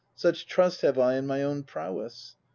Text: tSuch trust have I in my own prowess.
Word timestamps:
tSuch 0.17 0.47
trust 0.47 0.81
have 0.81 0.97
I 0.97 1.13
in 1.13 1.27
my 1.27 1.43
own 1.43 1.61
prowess. 1.61 2.35